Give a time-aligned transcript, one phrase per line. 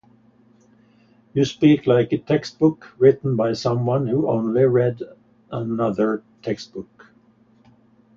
[1.35, 5.03] You speak like a textbook written by someone who only read
[5.51, 7.11] another textbook